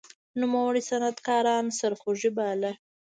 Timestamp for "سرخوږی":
1.79-2.31